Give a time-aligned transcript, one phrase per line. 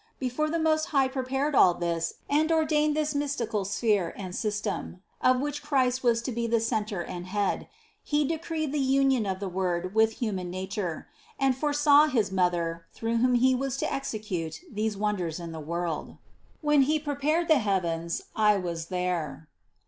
[0.17, 5.39] Before the Most High prepared all this and ordained this mystical sphere and system, of
[5.39, 7.67] which Christ was to be the center and head,
[8.03, 11.07] He decreed the union of the Word with human nature,
[11.39, 16.17] and foresaw his Mother, through whom He was to execute these wonders in the world.
[16.61, 16.67] 64.
[16.67, 19.49] "When he prepared the heavens, I was there."